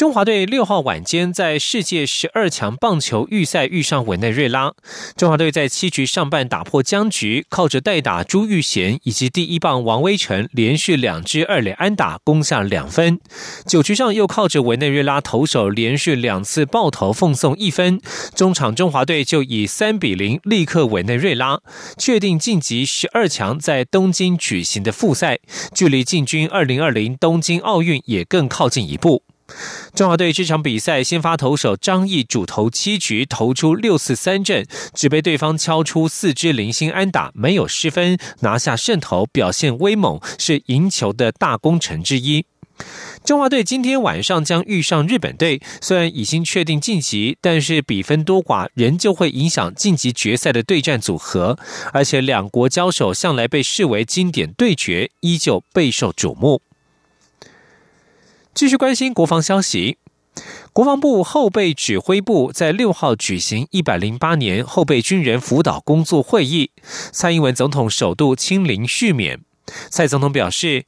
[0.00, 4.72] 中华队六号晚间在世界十二强棒球预赛遇上委内瑞拉，
[5.14, 13.20] 中华队在七局上半打破僵局，靠着代打朱玉贤以及第一棒王威成连续两支二垒安打攻下两分。
[13.66, 18.00] 九局上又靠着委内瑞拉投手连续两次爆头奉送一分，
[18.34, 21.60] 中场中华队就以三比零力克委内瑞拉，
[21.98, 25.40] 确定晋级十二强，在东京举行的复赛，
[25.74, 29.22] 距离进军二零二零东京奥运也更靠近一步。
[29.94, 42.46] 中华队这场比赛先发投手张毅主投七局，投出六次三振，只被对方敲出四支零星安打，没有失分，拿下胜投，表现威猛，是赢球的大功臣之一。
[43.22, 51.58] 中华队今天晚上将遇上日本队，虽然已经确定晋级，但是比分多寡仍旧会影响晋级决赛的对战组合，
[51.92, 56.62] 而且两国交手向来被视为经典对决，依旧备受瞩目。
[58.52, 59.98] 继续关心国防消息，
[60.72, 66.70] 国防部后备指挥部在六号举行一百零八年后备军人辅导工作会议，
[67.12, 69.38] 蔡英文总统首度亲临续勉。
[69.88, 70.86] 蔡总统表示。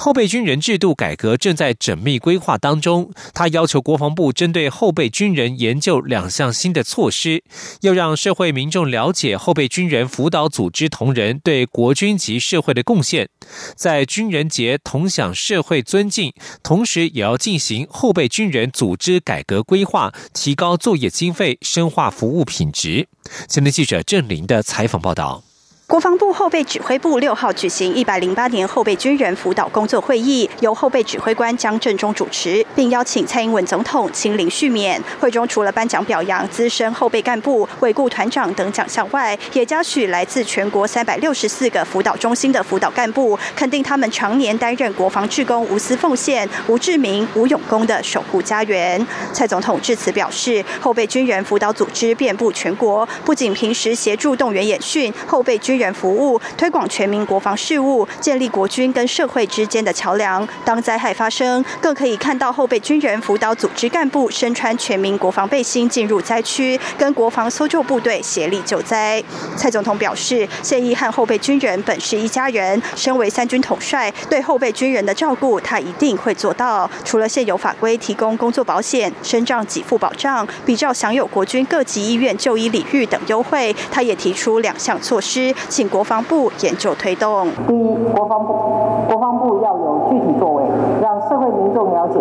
[0.00, 3.10] 后备军人制度改革正在缜密规划当中。
[3.34, 7.42] 他要求国防部针对后备军人研究两项新的措施，
[7.80, 13.28] 要让社会民众了解后备军人辅导组织同仁对国军及社会的贡献，
[13.74, 16.32] 在军人节同享社会尊敬，
[16.62, 23.08] 同时也要进行后备军人组织改革规划，提高作业经费，深化服务品质。
[23.48, 25.42] 今天记者郑林的采访报道。
[25.88, 35.00] 国防部后备指挥部六号举行一百零八年后备军人辅导工作会议，由后备指挥官江振中主持，并邀请蔡英文总统亲临续勉。
[35.18, 49.04] 会中除了颁奖表扬资深后备干部、伟顾团长等奖项外，也嘉许来自全国三百六十四个辅导中心的辅导干部，肯定他们常年担任国防志工，无私奉献、无志明、无勇功的守护家园。
[49.32, 60.46] 蔡总统致辞表示，后备军人辅导组织遍布全国，不仅平时协助动员演训，后备军人服务推广全民国防事务，建立国军跟社会之间的桥梁。
[60.64, 69.22] 当灾害发生，更可以看到后备军人辅导组织干部身穿全民国防背心进入灾区，跟国防搜救部队协力救灾。
[69.56, 76.90] 蔡总统表示，现役和后备军人本是一家人，身为三军统帅，对后备军人的照顾，他一定会做到。
[77.04, 85.54] 除了现有法规提供工作保险、身障给付保障，比照享有国军各级医院就医礼遇等优惠，他也提出两项措施。
[85.68, 87.46] 请国防部研究推动。
[87.66, 88.54] 第一，国防部
[89.08, 90.64] 国防部要有具体作为，
[91.02, 92.18] 让社会民众了解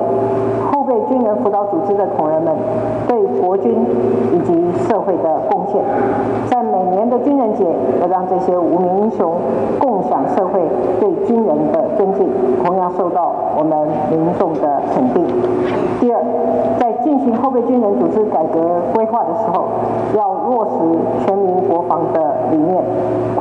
[0.72, 2.56] 后备军人辅导组织的同仁们
[3.08, 3.74] 对国军
[4.34, 5.82] 以及社会的贡献。
[6.50, 7.66] 在每年的军人节，
[8.02, 9.36] 要让这些无名英雄
[9.80, 10.60] 共享社会
[11.00, 12.30] 对军人的尊敬，
[12.64, 15.26] 同样受到我们民众的肯定。
[16.00, 16.22] 第二，
[16.80, 19.64] 在进行后备军人组织改革规划的时候，
[20.18, 22.84] 要落实全民国防的理念。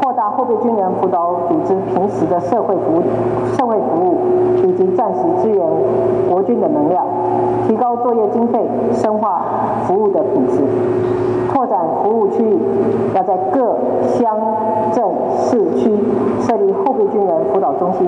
[0.01, 3.03] 扩大后备军人辅导组织平时的社会服务、
[3.57, 4.19] 社会服务
[4.65, 5.67] 以及暂时支援
[6.31, 7.05] 国军的能量，
[7.67, 9.43] 提高作业经费，深化
[9.83, 10.63] 服务的品质，
[11.53, 12.57] 拓展服务区域，
[13.17, 14.39] 要在各乡
[14.93, 15.05] 镇
[15.41, 15.91] 市区
[16.41, 18.07] 设立后备军人辅导中心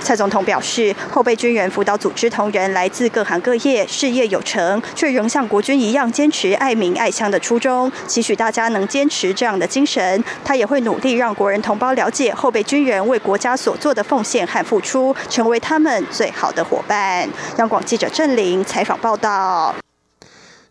[0.00, 10.22] 蔡总统表示，后备军人辅导组织同仁来自各行各业，事业有成，却仍像国军一样坚持爱民爱乡的初衷，期许大家能坚持这样的精神。
[10.44, 17.28] 他也会努力让国人同胞了解后备军人为国家所做的奉献和付出，成为他们最好的伙伴。
[17.56, 19.74] 央广记者郑玲采访报道。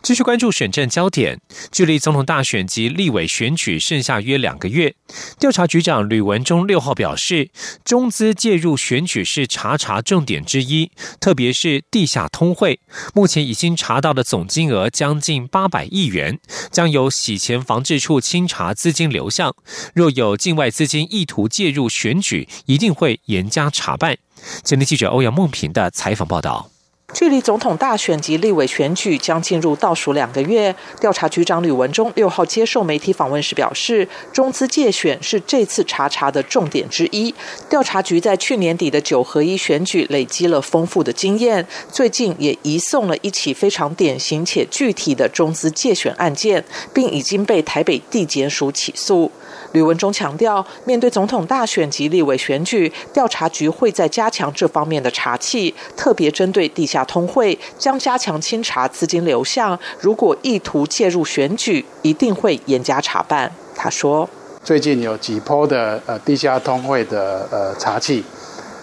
[0.06, 1.42] 继续关注选战焦点，
[1.72, 4.94] 距离总统大选及立委选举剩下约两个月。
[5.40, 7.50] 调查局长吕文中六号表示，
[7.84, 12.80] 中资介入选举是查查重点之一，特别是地下通汇，
[13.16, 19.56] 目前已经查到的总金额将近八百亿元，将由洗钱防治处清查资金流向。
[19.96, 24.16] 若有境外资金意图介入选举，一定会严加查办。
[24.64, 26.75] 前天记者欧阳梦平的采访报道。
[27.16, 37.34] 距离总统大选及立委选举将进入倒数两个月，调查局长吕文忠六号接受媒体访问时表示，中资借选是这次查查的重点之一。
[37.70, 46.62] 调查局在去年底的九合一选举累积了丰富的经验，最近也移送了一起非常典型且具体的中资借选案件，
[46.94, 49.32] 并已经被台北地检署起诉。
[49.72, 59.78] 吕文忠强调，面对总统大选及立委选举，调查局会在加强这方面的查气，特别针对地下通会，将加强清查资金流向。
[60.00, 63.52] 如果意图介入选举，一定会严加查办。
[63.76, 64.30] 他说
[64.64, 68.24] ：“最近有几波的呃地下通会的呃查气，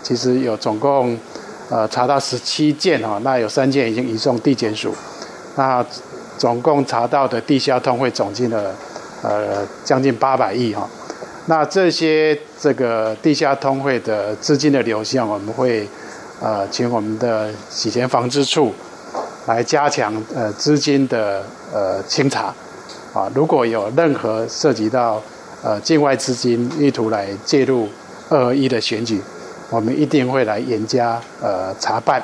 [0.02, 1.19] 其实有总共
[1.70, 4.94] 呃查到十七件哈，那有三件已经移送地检署，
[5.56, 5.84] 那
[6.37, 8.75] 总共查到的地下通会总金额。”
[9.23, 10.89] 呃，将近八百亿哈，
[11.47, 15.89] 那这些这个地下通会的资金的流向，我们会
[16.41, 18.73] 呃请我们的洗钱防治处
[19.47, 21.43] 来加强呃资金的
[21.73, 22.53] 呃清查
[23.15, 25.23] 啊，如果有任何涉及到
[25.63, 27.89] 呃境外资金意图来介入
[28.29, 29.21] 二合一的选举，
[29.71, 32.21] 我们一定会来严加呃查办。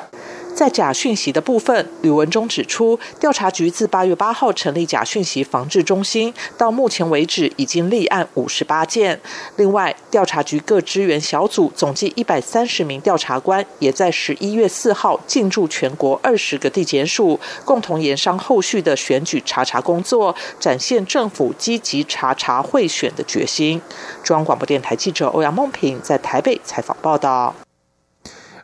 [0.59, 9.17] 在假讯息的部分，吕文中指出，调查局自八月八号成立假讯息防治中心，到目前为止已经立案五十八件。
[9.55, 23.81] 另外，调查局各支援小组总计一百三十名调查官，也在十一月四号进驻全国二十个地检署，共同研商后续的选举查查工作，展现政府积极查查贿选的决心。
[24.21, 27.55] 中央广播电台记者欧阳梦平在台北采访报道。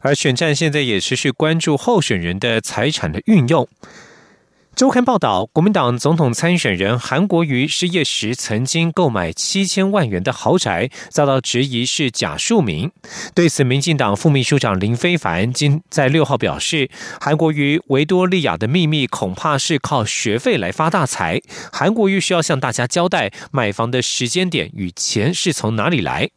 [0.06, 3.68] 而选战现在也持续关注候选人的财产的运用。
[4.75, 12.92] 周刊报道，国民党总统参选人韩国瑜失业时曾经购买七千万元的豪宅，遭到质疑是假署名。
[13.34, 16.88] 对此，民进党副秘书长林非凡今在六号表示，
[17.19, 21.42] 韩国瑜维多利亚的秘密恐怕是靠学费来发大财。
[21.72, 26.30] 韩国瑜需要向大家交代买房的时间点与钱是从哪里来。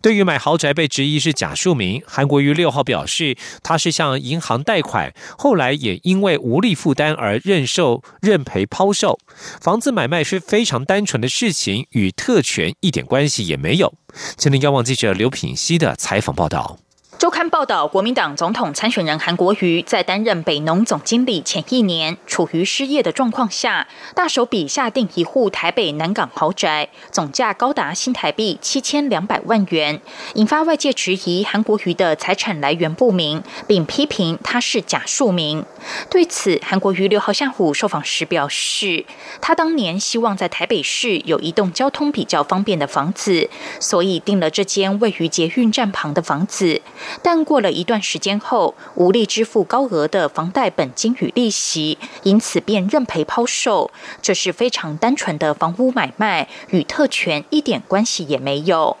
[0.00, 9.18] 对于买豪宅被质疑是假数名，韩国瑜六号表示，他是向银行贷款，后来也因为无力负担而认售认赔抛售。
[9.60, 13.94] 房子买卖是非常单纯的事情，与特权一点关系也没有。
[14.36, 16.78] 今天，央望记者刘品熙的采访报道。
[17.18, 30.00] 周刊报道，国民党总统参选人韩国瑜在担任北农总经理前一年，处于失业的状况下，大手笔下定一户台北南港豪宅，总价高达新台币七千两百万元，
[30.34, 35.64] 引发外界质疑韩国瑜的财产来源不明，并批评他是假署名。
[36.10, 39.04] 对此，韩国瑜六号下午受访时表示，
[39.40, 43.48] 他当年希望在台北市有一栋交通比较方便的房子，
[43.78, 46.80] 所以订了这间位于捷运站旁的房子。
[47.22, 53.90] 但过了一段时间后，无力支付高额的房贷本金与利息，因此便认赔抛售。
[54.20, 58.96] 这是非常单纯的房屋买卖，与特权一点关系也没有。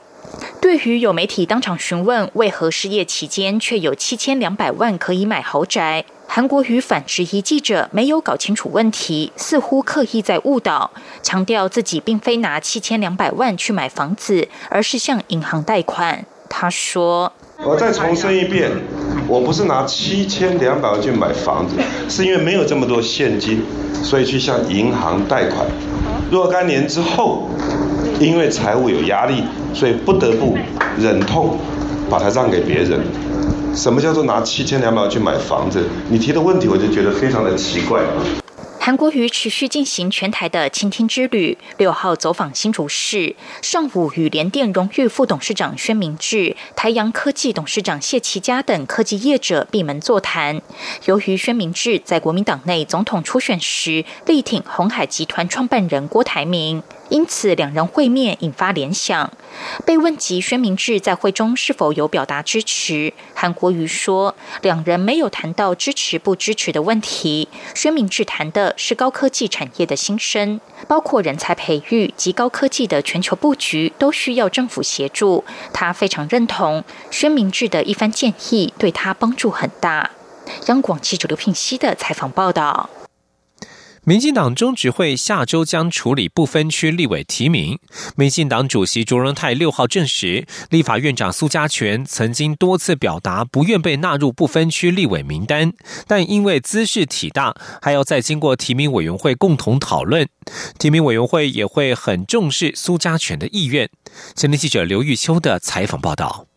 [0.60, 10.90] 对于有媒体当场询问为何失业期间却有七千两百万可以买豪宅，韩国瑜反质疑记者没有搞清楚问题，似乎刻意在误导，
[11.22, 16.24] 强调自己并非拿七千两百万去买房子，而是向银行贷款。
[16.48, 17.32] 他说。
[17.64, 18.70] 我再重申一遍，
[19.28, 21.76] 我不是拿七千两百万去买房子，
[22.08, 23.62] 是因为没有这么多现金，
[24.02, 25.64] 所以去向银行贷款。
[26.28, 27.48] 若干年之后，
[28.18, 30.58] 因为财务有压力，所以不得不
[30.98, 31.56] 忍痛
[32.10, 33.00] 把它让给别人。
[33.74, 35.84] 什么叫做拿七千两百万去买房子？
[36.10, 38.00] 你提的问题，我就觉得非常的奇怪。
[38.84, 50.60] 韩国瑜持续进行全台的倾听之旅，六号走访新竹市，上午与联电荣誉副董事长宣明志、台阳科技董事长谢其嘉等科技业者闭门座谈。
[51.04, 56.82] 由于宣明志在国民党内总统初选时力挺红海集团创办人郭台铭。
[57.12, 59.30] 因此，两人会面引发联想。
[59.84, 67.48] 被问及宣明志在会中是否有表达支持，韩国瑜说，两人没有谈到支持不支持的问题。
[67.74, 75.44] 宣明志谈的是高科技产业的新生，包括人才培育及高科技的全球布局，都需要政府协助。
[75.74, 80.12] 他非常认同宣明志的一番建议，对他帮助很大。
[80.68, 82.88] 央广记者刘聘熙的采访报道。
[84.04, 87.78] 民进党中执会下周将处理不分区立委提名。
[88.16, 95.72] 民进党主席卓荣泰六号证实，立法院长苏家全曾经多次表达不愿被纳入不分区立委名单，
[96.08, 100.28] 但因为姿势体大，还要再经过提名委员会共同讨论。
[100.80, 103.88] 提名委员会也会很重视苏家全的意愿。
[104.34, 106.48] 前天记者刘玉秋的采访报道。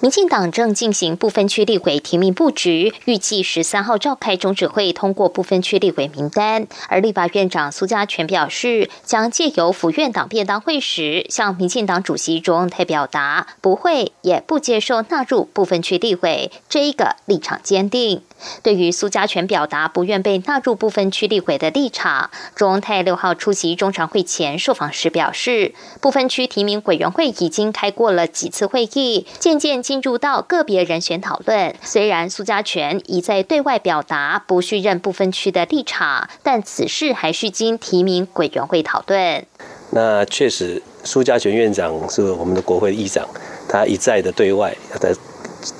[0.00, 6.68] 民进党正进行部分区立委提名布局，预计十三号召开中指会通过部分区立委名单。
[6.86, 18.22] 而立法院长苏家全表示，将借由府院党便当会时，向民进党主席卓永泰表达不会也不接受纳入部分区立委这一个立场坚定。
[18.62, 29.82] 对于苏家全表达不愿被纳入部分区立委的立场，卓永泰六号出席中常会前受访时表示，部分区提名委员会已经开过了几次会议，渐渐。
[29.88, 39.46] 进入到个别人选讨论，虽然苏家全已在对外表达不续任不分区的立场，但此事还需经提名委员会讨论。
[39.92, 43.26] 那确实，苏家全院长是我们的国会议长，
[43.66, 45.08] 他一再的对外，他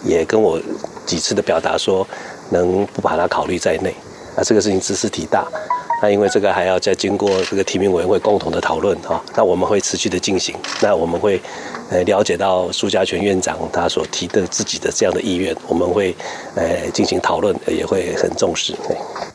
[0.02, 0.58] 也跟我
[1.04, 2.08] 几次的表达说，
[2.48, 3.94] 能不把他考虑在内。
[4.34, 5.46] 那这个事情知识体大，
[6.00, 11.38] 那因为这个还要再经过这个提名委员会共同的讨论哈，那我们会持续的进行，那我们会。
[11.90, 16.14] 呃，了解到苏家全院长他所提的自己的这样的意愿，我们会
[16.54, 18.74] 呃进行讨论，也会很重视。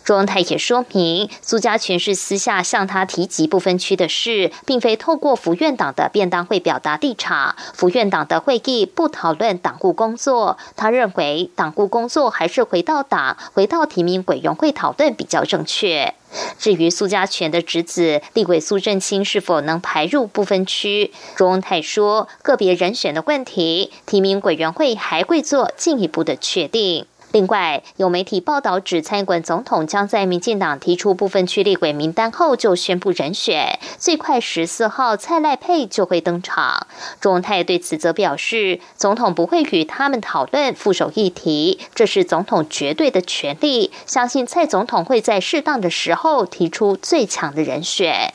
[0.03, 7.55] 朱文泰也说明，苏家全是私下向他提及不分区的事，并非透过府院党的便当会表达立场。
[7.73, 16.13] 府院党的会议不讨论党务工作，他认为党务工作还是回到党、回到提名委员会讨论比较正确。
[16.57, 27.05] 至于苏家全的侄子立委苏振清是否能排入不分区，卓文泰说，个别人选的问题，提名委员会还会做进一步的确定。
[27.33, 36.85] 另外，有媒体报道指，蔡英文总统将在民进党提出部分区立委名单后就宣布人选，最快十四号蔡赖佩就会登场。
[37.19, 48.31] 钟泰对此则表示，总统不会与他们讨论副手议题，这是总统绝对的权利，相信蔡总统会在适当的时候提出最强的人选。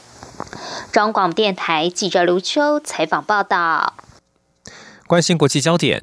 [0.90, 3.94] 中广电台记者刘秋采访报道。
[5.06, 6.02] 关心国际焦点。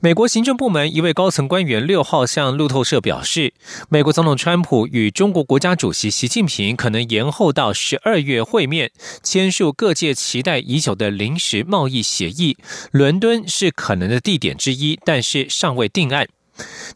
[0.00, 3.52] 美国行政部门一位高层官员六号向路透社表示，
[3.88, 8.92] 美国总统川普与中国国家主席习近平可能延后到十二月会面，
[9.24, 12.56] 签署各界期待已久的临时贸易协议。
[12.92, 16.28] 伦敦是可能的地点之一，但是尚未定案。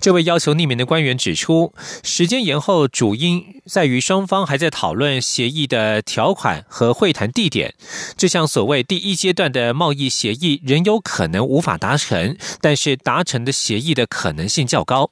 [0.00, 7.75] 这位要求匿名的官员指出，时间延后主因在于双方还在讨论协议的条款和会谈地点。
[8.16, 15.11] 这项所谓第一阶段的贸易协议仍有可能无法达成，但是达成的协议的可能性较高。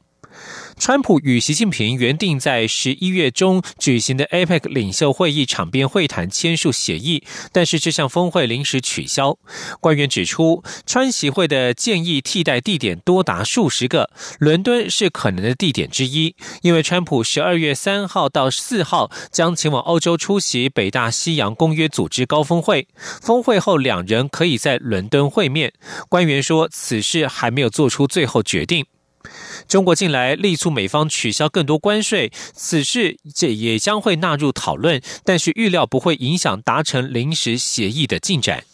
[0.81, 7.23] 川普与习近平原定在十一月中举行的 APEC 领袖会议场边会谈签署协议，
[7.53, 9.37] 但是这项峰会临时取消。
[9.79, 14.09] 官员指出，川习会的建议替代地点多达数十个，
[14.39, 22.89] 伦敦是可能的地点之一，因为川普十二月三号到四号将前往欧洲出席北大西洋公约组织高峰会，
[23.21, 25.75] 峰会后两人可以在伦敦会面。
[26.09, 28.87] 官员说，此事还没有做出最后决定。
[29.69, 38.65] 中国近来力促美方取消更多关税，此事这也将会纳入讨论，但是预料不会影响达成临时协议的进展。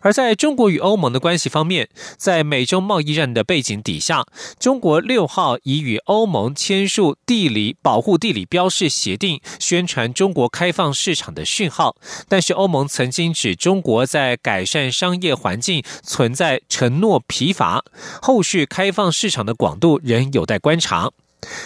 [0.00, 4.24] 而在中国与欧盟的关系方面，在美中贸易战的背景底下，
[4.58, 11.96] 中国六号已与欧盟签署地理保护地理标示协定，宣传中国开放市场的讯号。
[12.28, 17.84] 但是，欧盟曾经指中国在改善商业环境存在承诺疲乏，
[18.22, 21.10] 后续开放市场的广度仍有待观察。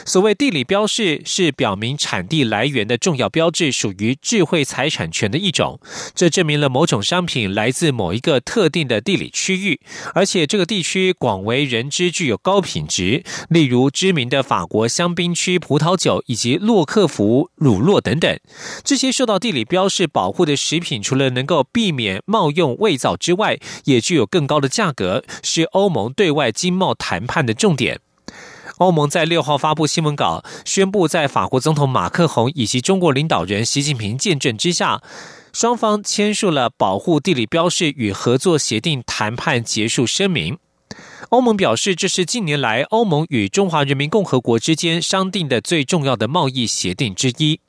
[0.04, 5.80] 所谓地理标示是表明产地来源的重要标志，属于智慧财产权的一种。
[6.14, 9.80] 这证明了某种商品来自某一个特定的地理区域，
[10.14, 13.24] 而且这个地区广为人知，具有高品质。
[13.48, 18.38] 例如知名的法国香槟区葡萄酒以及洛克福乳酪等等。
[18.82, 28.00] 这些受到地理标示保护的食品，除了能够避免冒用伪造之外，也具有更高的价格，是欧盟对外经贸谈判的重点。
[28.78, 35.00] 欧盟在六号发布新闻稿，宣布在法国总统马克宏以及中国领导人习近平见证之下，
[35.52, 40.58] 双方签署了保护地理标示与合作协定谈判结束声明。
[41.30, 47.60] 欧盟表示，这是近年来欧盟与中华人民共和国之间商定的最重要的贸易协定之一。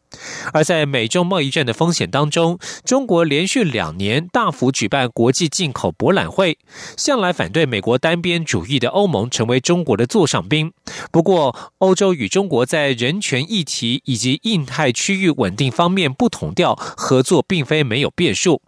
[0.53, 6.57] 而在美中贸易战的风险当中，中国连续两年大幅举办国际进口博览会，
[6.97, 10.71] 向来反对美国单边主义的欧盟成为中国的座上宾。
[11.11, 18.61] 不过，欧洲与中国在人权议题以及印太区域稳定方面不同调，合作并非没有变数。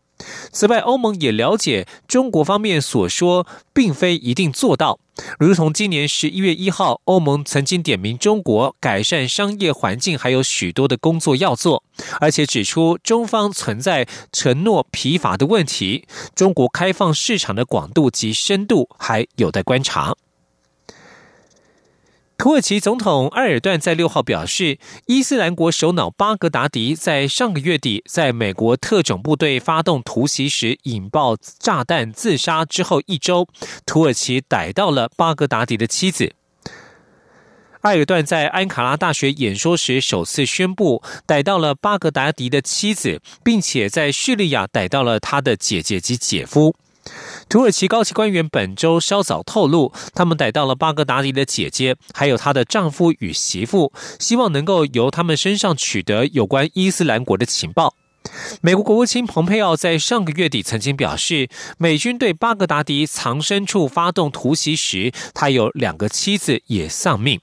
[0.52, 5.00] 此外，欧盟也了解中国方面所说，并非一定做到。
[5.40, 11.84] 如同今年十一月一号，欧盟曾经点名中国改善商业环境还有许多的工作要做，
[12.20, 20.16] 而且指出中方存在承诺疲乏的问题，中国开放市场的广度及深度还有待观察。
[22.38, 24.78] 土耳其总统埃尔段在六号表示，
[25.08, 33.48] 伊斯兰国首脑巴格达迪在上个月底在美国特种部队发动突袭时引爆炸弹自杀之后一周，
[33.88, 36.36] 土耳其逮到了巴格达迪的妻子。
[37.82, 46.76] 埃尔段在安卡拉大学演说时首次宣布逮到了巴格达迪的妻子，并且在叙利亚逮到了他的姐姐及姐夫。
[47.50, 57.94] 土耳其高级官员本周稍早透露，他们逮到了巴格达迪的姐姐，还有她的丈夫与媳妇，希望能够由他们身上取得有关伊斯兰国的情报。
[58.60, 61.48] 美国国务卿蓬佩奥在上个月底曾经表示，
[61.78, 67.40] 美军对巴格达迪藏身处发动突袭时，他有两个妻子也丧命。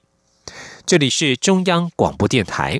[0.85, 2.79] 这里是中央广播电台。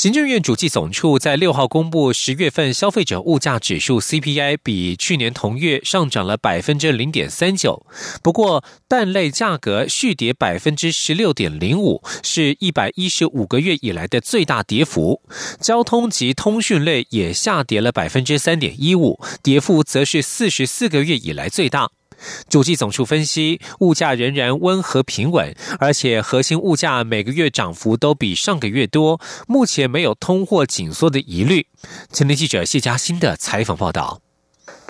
[0.00, 7.84] 行政院主计总处在六号公布十月份消费者物价指数 CPI，比去年同月上涨了百分之零点三九。
[8.22, 15.20] 不过，蛋类价格续跌百分之十六点零五，是一百一十五个月以来的最大跌幅。
[15.60, 21.90] 交通及通讯类也下跌了百分之三点一五，跌幅则是四十四个月以来最大。
[22.48, 31.66] 主计总处分析，物价仍然温和平稳，而且核心物价每个月涨幅都比上个月多，目前没有通货紧缩的疑虑。
[32.12, 34.20] 前天记者谢佳欣的采访报道。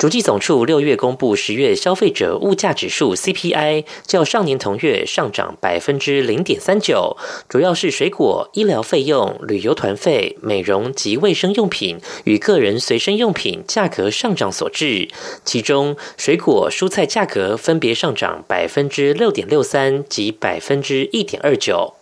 [0.01, 7.19] 主计总处六月公布十月消费者物价指数 CPI，较上年同月上涨百分之零点三九，
[7.51, 15.07] 主要是水果、医疗费用、旅游团费、美容及卫生用品与个人随身用品价格上涨所致。
[15.45, 21.93] 其中，水果、蔬菜价格分别上涨百分之六点六三及百分之一点二九。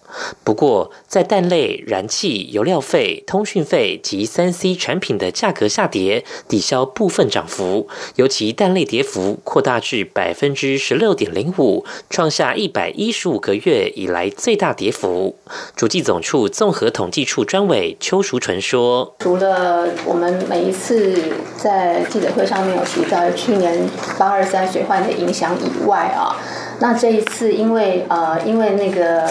[0.42, 7.88] 不过，在蛋类、燃气、油料费、通讯费及三 C 产品的价格下跌，抵消部分涨幅。
[8.16, 15.36] 尤其蛋类跌幅扩大至百分之十六点零五，创下一百一十五个月以来最大跌幅。
[15.76, 21.22] 主计总处综合统计处专委邱淑纯说：“除了我们每一次
[21.56, 23.86] 在记者会上面有提到去年
[24.18, 26.34] 八二三水患的影响以外啊，
[26.80, 29.30] 那这一次因为呃，因为那个。”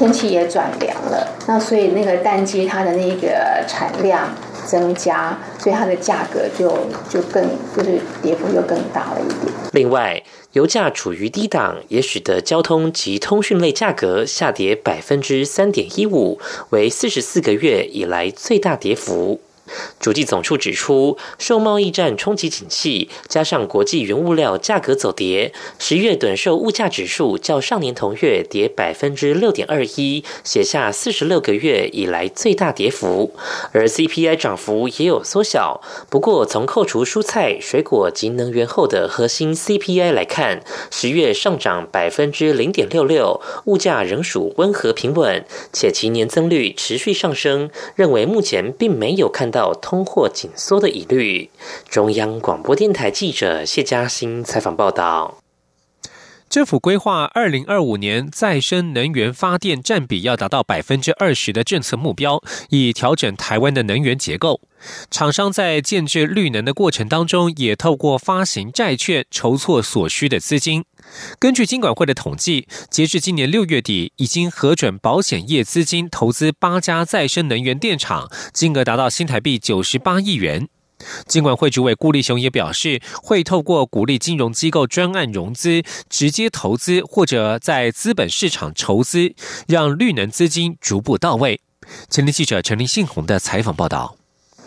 [0.00, 4.34] 天气也转凉了，那所以那个蛋鸡它的那个产量
[4.64, 6.70] 增加，所以它的价格就
[7.10, 9.52] 就更就是跌幅又更大了一点。
[9.72, 19.42] 另外，油价处于低档，也使得交通及通讯类价格下跌百分之三点一五，为四十四个月以来最大跌幅。
[19.98, 33.34] 主计总处指出，受贸易战冲击景气，加上国际原物料价格走跌，十月短售物价指数较上年同月跌百分之六点二一，写下四十六个月以来最大跌幅。
[33.72, 49.59] 而 CPI 涨幅也有缩小，不过从扣除蔬菜、水果及能源后的核心 CPI 来看，十月上涨百分之零点六六，物价仍属温和平稳，且其年增率持续上升，认为目前并没有看到。
[49.60, 51.50] 到通货紧缩的疑虑。
[51.86, 55.36] 中央广播电台记者谢嘉欣采访报道。
[56.48, 64.60] 政府规划二零二五年再生能源发电占比要达到百分之二十的政策目标，以调整台湾的能源结构。
[65.10, 70.84] 厂商在建制绿能的过程当中，也透过发行债券筹措所需的资金。
[71.38, 80.68] 根据金管会的统计，截至今年六月底，已经核准保险业资金投资八家再生能源电厂，金额达到新台币九十八亿元。
[81.26, 89.34] 金管会主委顾立雄也表示，会透过鼓励金融机构专案融资、直接投资或者在资本市场筹资，
[89.66, 91.62] 让绿能资金逐步到位。
[92.10, 94.19] 前天记者陈林信宏的采访报道。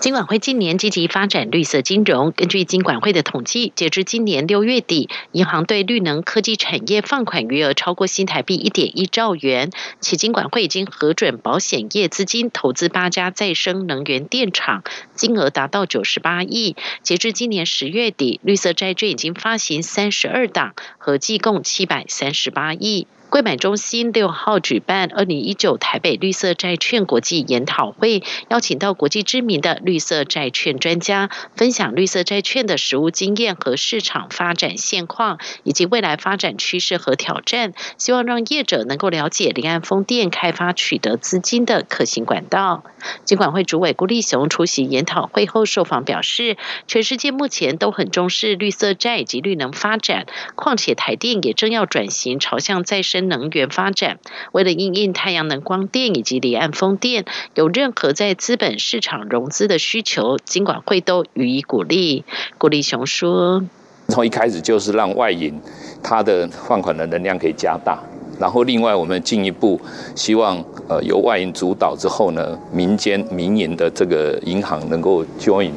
[0.04, 2.34] 金管会近年积极发展绿色金融。
[2.34, 14.84] 根据金管会的统计，截至今年六月底，银行对绿能科技产业放款余额超过新台币一点一兆元，且金管会已经核准保险业资金投资八家再生能源电厂，
[15.16, 16.76] 金额达到九十八亿。
[17.02, 23.08] 截至今年十月底，绿色债券已经发行三十二档，合计共七百三十八亿。
[23.34, 37.74] 柜买中心六号举办二零一九台北绿色债券国际研讨会，邀请到国际知名的绿色债券专家，分享绿色债券的实务经验和市场发展现况，以及未来发展趋势和挑战。
[37.98, 42.84] 希望让业者能够了解离岸风电开发取得资金的可行管道。
[43.26, 46.56] 金管会主委郭立雄出席研讨会后受访表示，
[46.88, 53.23] 全世界目前都很重视绿色债及绿能发展，况且台电也正要转型朝向再生。
[53.28, 54.20] 能源发展，
[54.52, 62.24] 为了应应太阳能光电以及离岸风电，有任何在资本市场融资的需求，金管会都予以鼓励。
[62.58, 63.64] 顾立雄说
[64.10, 65.60] ：“从一开始就是让外银
[66.02, 68.00] 它的放款的能量可以加大，
[68.40, 69.80] 然后另外我们进一步
[70.16, 75.72] 希望呃由外银主导之后呢，民间民营的这个银行能够 join，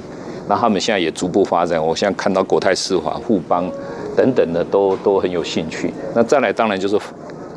[0.48, 1.84] 那他们现在也逐步发展。
[1.84, 3.70] 我现在看到国泰世华、富邦
[4.16, 5.92] 等等的都都很有兴趣。
[6.14, 6.98] 那再来当然就是。”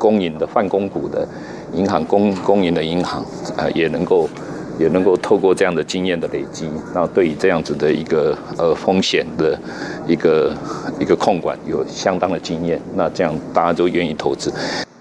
[0.00, 1.28] 公营的泛公股的
[1.74, 3.22] 银行，公公营的银行，
[3.56, 4.28] 呃，也能够
[4.78, 9.56] 也能够透过这样的经验的累积，那对于这样子的一个呃风险的
[10.08, 10.52] 一个
[10.98, 14.50] 一个控管有相当的经验，那这样大家都愿意投资。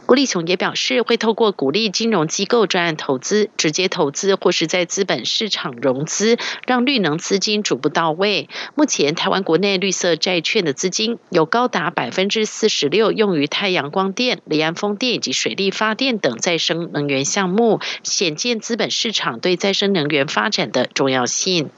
[0.09, 8.49] 郭立雄也表示，会透过鼓励金融机构专案投资、直接投资或是在资本市场融资，让绿能资金逐步到位。
[8.73, 21.69] 目前，台湾国内绿色债券的资金有高达百分之四十六用于太阳光电、离岸风电以及水力发电等再生能源项目，显见资本市场对再生能源发展的重要性。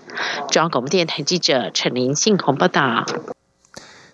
[0.49, 3.05] 中央广播电台记者陈林信鸿报道。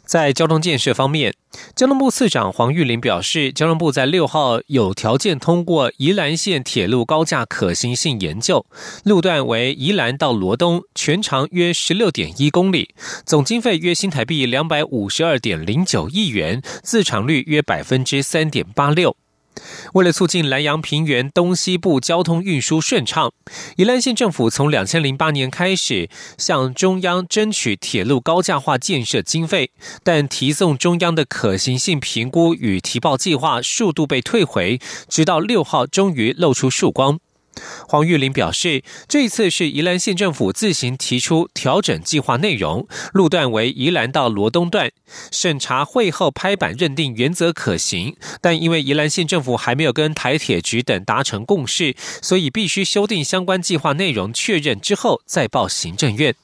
[0.07, 1.35] 在交通建设方面，
[1.75, 8.65] 交通部次长黄玉林表示，交通部在六号有条件通过宜兰县铁路高架可行性研究，
[9.03, 19.15] 路段为宜兰到罗东，全长约十六点一公里，总经费约新台币两百五十二点零九亿元，自偿率约百分之三点八六。
[19.93, 23.31] 为了促进南阳平原东西部交通运输顺畅，
[23.77, 29.71] 宜兰县政府从两千零八年开始向中央争取铁路高架化建设经费，
[30.03, 37.19] 但提送中央的可行性评估与提报计划数度被退回，直到六号终于露出曙光。
[37.87, 44.91] 黄玉玲表示，这次是宜兰县政府自行提出调整计划内容，路段为宜兰到罗东段，
[45.31, 56.35] 审查会后拍板认定原则可行，但因为宜兰县政府还没有跟台铁局等达成共识，所以必须修订相关计划内容，确认之后再报行政院。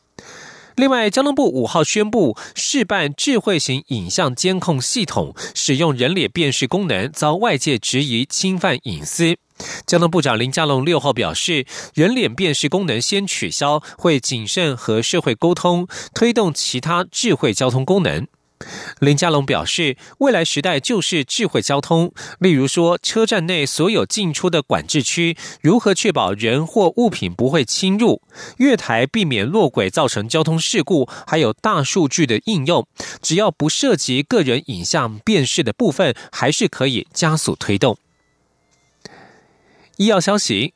[0.75, 9.37] 另外，交通部五号宣布试办智慧型影像监控系统，使用人脸辨识功能，遭外界质疑侵犯隐私。
[9.85, 18.27] 交通部长林佳龙六号表示，人脸辨识功能先取消，会谨慎和社会沟通，推动其他智慧交通功能。
[18.99, 28.21] 林佳龙表示，未来时代就是智慧交通，例如说，车站内所有进出的管制区如何确保人或物品不会侵入，
[28.57, 32.87] 月台避免落轨造成交通事故，还有大数据的应用，
[33.21, 37.97] 只要不涉及个人影像辨识的部分，还是可以加速推动。
[39.97, 40.73] 医药消息。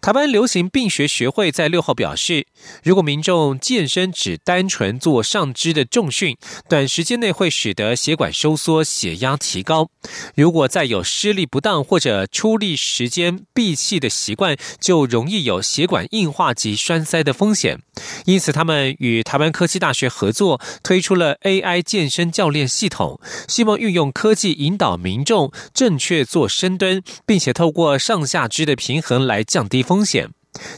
[0.00, 2.46] 台湾流行病学学会在六号表示，
[2.82, 6.38] 如果民众健身只单纯做上肢的重训，
[6.70, 9.90] 短时间内会使得血管收缩、血压提高。
[10.34, 17.82] 如果再有施力不当或者出力时间闭气的习惯，就容易有血管硬化及栓塞的风险。
[18.24, 29.84] 因此，他们与台湾科技大学合作，推出了 AI 健身教练系统，希望运用科技引导民众正确做深蹲，并且透过上下肢的平衡来降低。
[29.90, 30.30] 风险。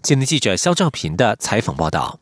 [0.02, 2.18] 今天记者肖兆平的采访报道。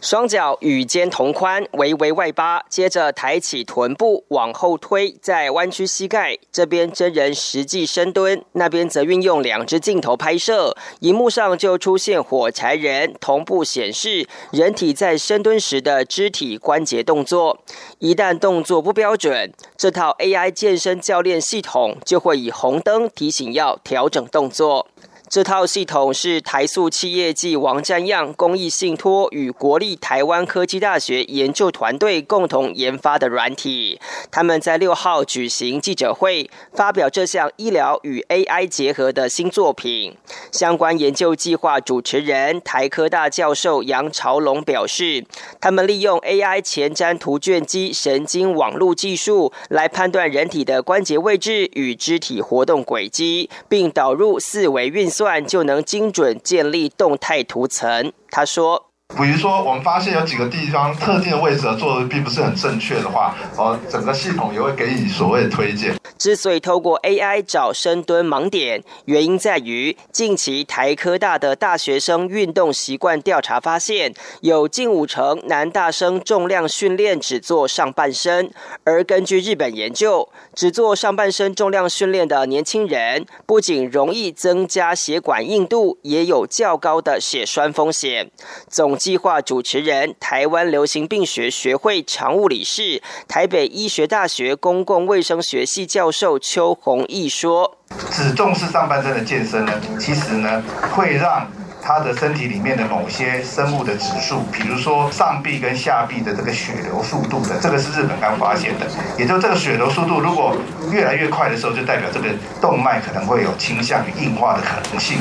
[0.00, 6.38] 双脚与肩同宽，微微外八，接着抬起臀部往后推，再弯曲膝盖。
[6.50, 17.58] 这边真人实际深蹲，那边则运用两只镜头拍摄，荧幕上就出现火柴人，同步显示人体在深蹲时的肢体关节动作。
[17.98, 24.88] 一旦动作不标准，这套 AI 健身教练系统就会以红灯提醒要调整动作。
[25.34, 33.98] 这套系统是台塑企业暨王占样公益信托与国立台湾科技大学研究团队共同研发的软体。
[34.30, 40.16] 他们在六号举行记者会，发表这项医疗与 AI 结合的新作品。
[40.52, 45.24] 相关研究计划主持人台科大教授杨朝龙表示，
[45.60, 55.23] 他们利用 AI 前瞻图卷机神经网络技术来判断人体的关节位置与肢体活动轨迹，并导入四维运算。
[55.46, 58.12] 就能精准建立动态图层。
[58.30, 58.90] 他说。
[59.16, 65.94] 比如说，我们发现有几个地方特定的位置做的并不是很正确的话，哦，整个系统也会给你所谓的推荐。
[66.24, 78.50] 之所以透过 AI 找深蹲盲点，原因在于近期台科大的大学生运动习惯调查发现，有近五成男大生重量训练只做上半身，
[78.84, 88.30] 而根据日本研究，只做上半身重量训练的年轻人，不仅容易增加血管硬度，也有较高的血栓风险。
[88.66, 88.96] 总。
[88.96, 97.76] 计划主持人、台湾流行病学学会常务理事、台北医学大学公共卫生学系教邱弘毅说
[98.12, 100.62] ：“只重视上半身的健身呢，其实呢
[100.94, 101.46] 会让
[101.84, 108.86] 他的身体里面的某些生物的指数，比如说上臂跟下臂的这个血流速度的，这个是日本刚发现的。
[109.18, 110.56] 也就这个血流速度如果
[110.90, 115.18] 越来越快的时候，就代表这个动脉可能会有倾向于硬化的可能性。”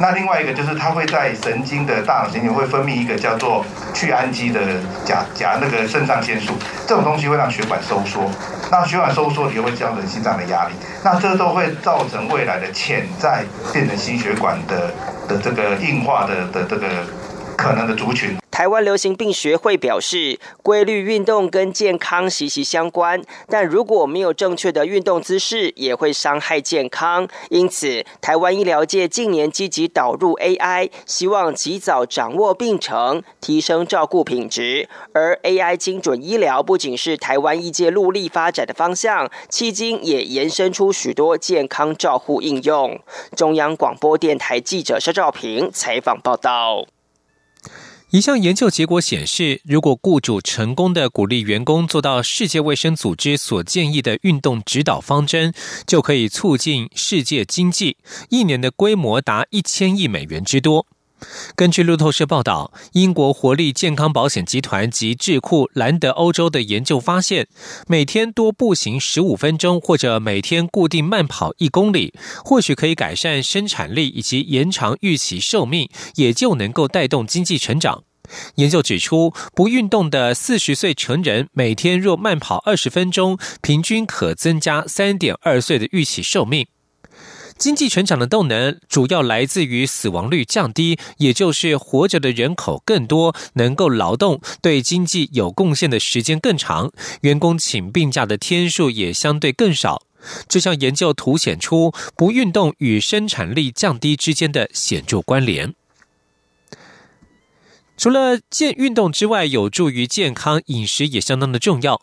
[0.00, 4.60] 那另外一个就是它会在神经的大脑神经会分泌一个叫做去氨基的
[5.04, 6.52] 甲甲那个肾上腺素，
[6.84, 8.28] 这种东西会让血管收缩，
[8.72, 10.74] 那血管收缩也会造成心脏的压力，
[11.04, 14.92] 那这都会造成未来的潜在变成心血管的
[15.28, 16.86] 的这个硬化的的这个
[17.54, 18.36] 可能的族群。
[18.50, 27.26] 台湾流行病学会表示，规律运动跟健康息息相关，但如果没有正确的运动姿势，也会伤害健康。
[27.50, 34.88] 因此，台湾医疗界近年积极导入 AI，希望及早掌握病程，提升照顾品质。
[35.12, 43.00] 而 AI 精准医疗不仅是台湾医界陆力发展的方向，迄今也延伸出许多健康照护应用。
[43.36, 46.86] 中央广播电台记者肖照平采访报道。
[48.14, 55.52] 一项研究结果显示，如果雇主成功的鼓励员工做到世界卫生组织所建议的运动指导方针，
[55.84, 57.96] 就可以促进世界经济，
[58.28, 60.86] 一年的规模达一千亿美元之多。
[61.54, 67.46] 根据路透社报道，英国活力健康保险集团及智库兰德欧洲的研究发现，
[67.86, 78.04] 每天多步行十五分钟，或者每天固定慢跑一公里，或许可以改善生产力以及延长预期寿命，也就能够带动经济成长。
[78.54, 86.66] 研究指出，不运动的四十岁成人每天若慢跑二十分钟，平均可增加三点二岁的预期寿命。
[87.56, 96.90] 经济成长的动能主要来自于死亡率降低，也就是活着的人口更多，能够劳动、对经济有贡献的时间更长，
[97.22, 100.02] 员工请病假的天数也相对更少。
[100.48, 105.74] 这项研究凸显出不运动与生产力降低之间的显著关联。
[107.96, 112.02] 除了健运动之外，有助于健康饮食也相当的重要。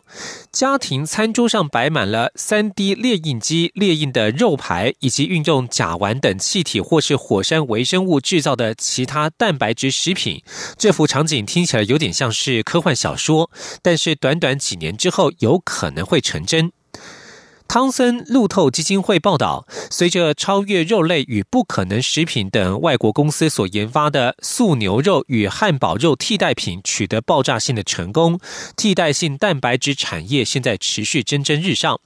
[0.50, 10.42] 家庭餐桌上摆满了三 D 列印机列印的肉排，以及运用甲烷等气体或是火山微生物制造的其他蛋白质食品。
[10.76, 13.50] 这幅场景听起来有点像是科幻小说，
[13.82, 16.72] 但是短短几年之后，有可能会成真。
[17.72, 28.38] 汤森路透基金会报道，随着超越肉类与不可能食品等外国公司所研发的素牛肉与汉堡肉替代品取得爆炸性的成功，
[28.76, 31.98] 替代性蛋白质产业现在持续蒸蒸日上。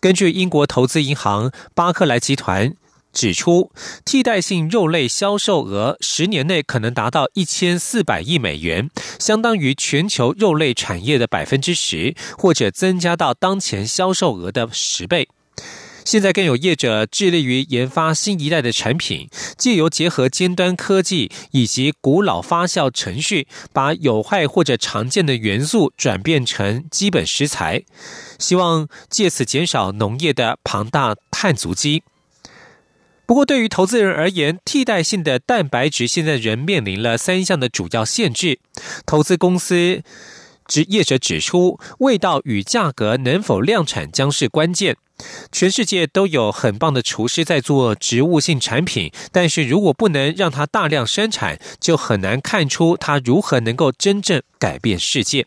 [0.00, 2.74] 根据英国投资银行巴克莱集团。
[3.12, 3.70] 指出，
[4.04, 15.28] 替代性肉类销售额十年内可能达到一千四百亿美元，相当于全球肉类产业的百分之十，或者增加到当前销售额的十倍。
[16.02, 27.82] 现在更有业者致力于研发新一代的产品，借由结合尖端科技以及古老发酵程序，把有害或者常见的元素转变成基本食材，
[28.38, 32.02] 希望借此减少农业的庞大碳足迹。
[33.30, 38.58] 不过，对于投资人而言，替代性的蛋白质现在仍面临了三项的主要限制。
[39.06, 40.02] 投资公司
[40.66, 44.96] 职业者指出，味道与价格能否量产将是关键。
[45.52, 55.46] 全世界都有很棒的厨师在做植物性产品，但是如果不能让它大量生产，就很难看出它如何能够真正改变世界。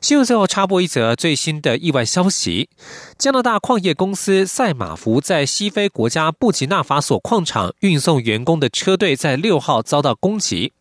[0.00, 2.70] 新闻最后插播一则最新的意外消息：
[3.18, 10.72] 加拿大矿业公司赛马福在西非国家布吉纳法索矿场运送员工的车队在六号遭到攻击。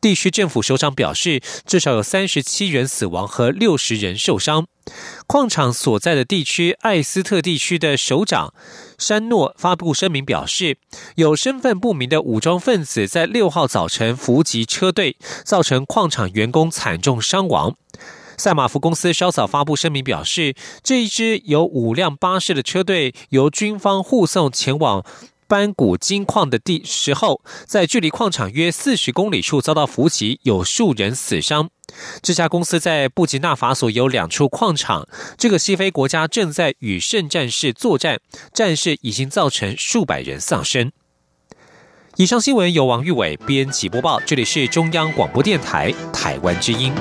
[0.00, 4.66] 地区政府首长表示，至少有三十七人死亡和六十人受伤。
[5.26, 8.52] 矿场所在的地区艾斯特地区的首长
[8.98, 10.76] 山诺发布声明表示，
[11.14, 17.74] 有身份不明的武装分子在六号早晨伏击车队，造成矿场员工惨重伤亡。
[18.36, 25.04] 赛马福公司稍早发布声明表示，这一支由五辆巴士的车队由军方护送前往。
[25.48, 31.70] 班古金矿的地时候，在距离矿场约四十公里处遭到伏击，有数人死伤。
[32.20, 35.06] 这家公司在布吉纳法索有两处矿场，
[35.38, 38.18] 这个西非国家正在与圣战士作战，
[38.52, 40.90] 战事已经造成数百人丧生。
[42.16, 46.92] 以上新闻由王玉伟编辑播报，这里是中央广播电台台湾之音。